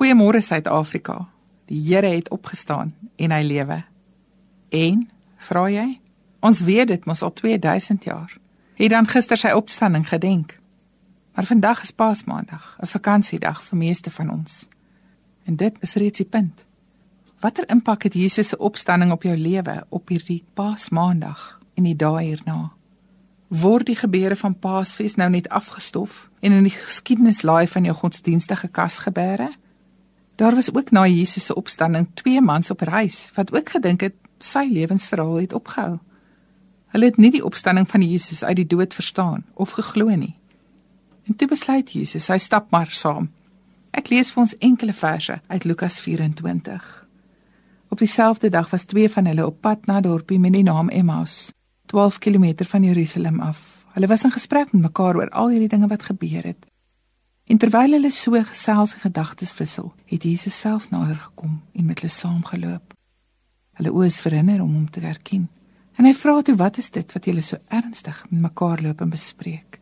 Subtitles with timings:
[0.00, 1.28] Goeiemôre Suid-Afrika.
[1.68, 3.82] Die Here het opgestaan en hy lewe.
[4.72, 5.02] En
[5.36, 5.98] vra jy?
[6.40, 8.32] Ons weet dit mos al 2000 jaar.
[8.80, 10.56] Het dan gister sy opstanding gedenk.
[11.36, 14.68] Maar vandag is Paasmaandag, 'n vakansiedag vir meeste van ons.
[15.44, 16.64] En dit is reeds die punt.
[17.40, 22.22] Watter impak het Jesus se opstanding op jou lewe op hierdie Paasmaandag en die dae
[22.22, 22.72] hierna?
[23.48, 28.68] Word die gebeure van Paasfees nou net afgestof en in die geskiedenislaai van jou godsdienstige
[28.68, 29.50] kas gebeere?
[30.40, 34.14] Daar was ook na Jesus se opstanding twee mans op reis wat ook gedink het
[34.38, 35.98] sy lewensverhaal het opgehou.
[36.86, 40.36] Hulle het nie die opstanding van Jesus uit die dood verstaan of geglo nie.
[41.28, 43.28] En toe besluit Jesus, hy stap maar saam.
[43.92, 46.88] Ek lees vir ons enkele verse uit Lukas 24.
[47.92, 50.88] Op dieselfde dag was twee van hulle op pad na 'n dorpie met die naam
[50.88, 51.52] Emmaus,
[51.86, 53.84] 12 km van Jerusalem af.
[53.92, 56.66] Hulle was in gesprek met mekaar oor al hierdie dinge wat gebeur het.
[57.50, 61.98] En terwyl hulle so gesels en gedagtes wissel, het Jesus self nader gekom en met
[61.98, 62.92] hulle saamgeloop.
[63.80, 65.48] Hulle oë is verhinder om hom te herken.
[65.98, 69.10] En hy vra toe wat is dit wat julle so ernstig met mekaar loop en
[69.10, 69.80] bespreek?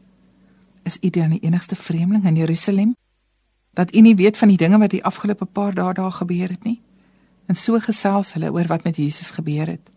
[0.88, 2.96] Is u dan die enigste vreemdeling in Jerusalem?
[3.76, 6.64] Dat u nie weet van die dinge wat die afgelope paar dae daar gebeur het
[6.64, 6.80] nie?
[7.52, 9.92] En so gesels hulle oor wat met Jesus gebeur het.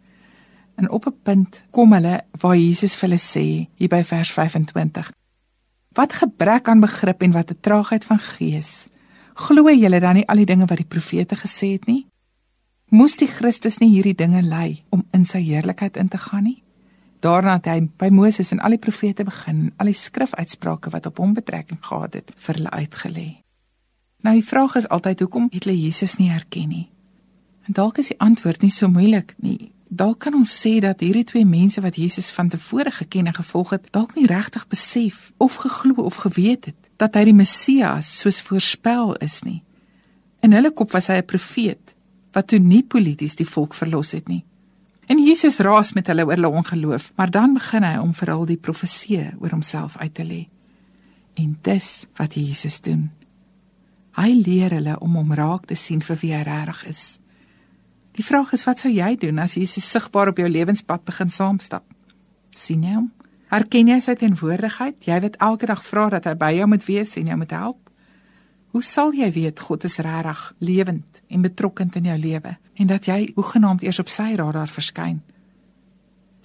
[0.75, 5.11] En op 'n punt kom hulle waar Jesus vir hulle sê, hier by vers 25.
[5.93, 8.87] Wat gebrek aan begrip en wat 'n traagheid van gees.
[9.33, 12.07] Glo julle dan nie al die dinge wat die profete gesê het nie?
[12.89, 16.63] Moes die Christus nie hierdie dinge lei om in sy heerlikheid in te gaan nie?
[17.19, 21.17] Daarna het hy by Moses en al die profete begin, al die skrifuitsprake wat op
[21.17, 23.41] hom betrekking gehad het, vir hulle uitgelê.
[24.21, 26.89] Nou die vraag is altyd hoekom het hulle Jesus nie herken nie?
[27.67, 29.71] En dalk is die antwoord nie so moeilik nie.
[29.91, 33.73] Dalk kan ons sê dat hierdie twee mense wat Jesus van tevore geken en gevolg
[33.75, 38.39] het, dalk nie regtig besef of geglo of geweet het dat hy die Messias soos
[38.45, 39.63] voorspel is nie.
[40.45, 41.95] In hulle kop was hy 'n profeet
[42.31, 44.45] wat toe nie polities die volk verlos het nie.
[45.07, 48.45] En Jesus raas met hulle oor hulle ongeloof, maar dan begin hy om vir al
[48.45, 50.47] die profeseë oor homself uit te lê.
[51.35, 53.11] En dis wat Jesus doen.
[54.11, 57.20] Hy leer hulle om hom raak te sien vir wie hy regtig is.
[58.17, 61.85] Die vraag is wat sou jy doen as Jesus sigbaar op jou lewenspad begin saamstap?
[62.51, 63.07] sien jy hom?
[63.51, 64.99] Herken jy sy teenwoordigheid?
[65.07, 67.79] Jy wat elke dag vra dat hy by jou moet wees en jou moet help?
[68.71, 73.07] Hoe sal jy weet God is regtig lewend en betrokkend in jou lewe en dat
[73.09, 75.19] jy hoegenaamd eers op sy radar verskyn?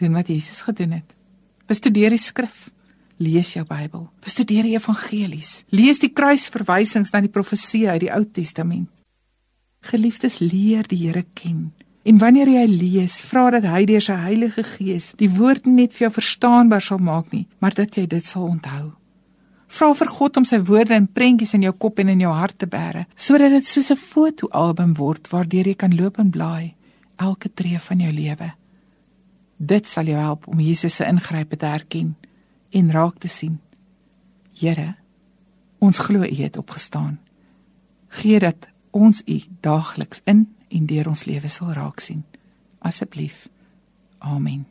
[0.01, 1.15] Doen wat Jesus gedoen het.
[1.71, 2.67] Bestudeer die skrif.
[3.23, 4.09] Lees jou Bybel.
[4.23, 5.63] Bestudeer die evangelies.
[5.73, 8.91] Lees die kruisverwysings na die profeseë uit die Ou Testament.
[9.87, 11.73] Geliefdes, leer die Here ken.
[12.07, 16.07] En wanneer jy lees, vra dat hy deur sy Heilige Gees die woord net vir
[16.07, 18.93] jou verstaanbaar sal maak nie, maar dat jy dit sal onthou.
[19.67, 22.59] Vra vir God om sy woorde in prentjies in jou kop en in jou hart
[22.63, 26.75] te bære, sodat dit soos 'n fotoalbum word waardeur jy kan loop en blaai
[27.17, 28.53] elke tree van jou lewe.
[29.57, 32.17] Dit sal jou help om Jesus se ingrype te herken
[32.71, 33.61] en raak te sien.
[34.53, 34.95] Here,
[35.79, 37.19] ons glo U het opgestaan.
[38.09, 42.25] Gee dat ons U daagliks in en deur ons lewe sal raak sien.
[42.79, 43.47] Asseblief.
[44.19, 44.65] Amen.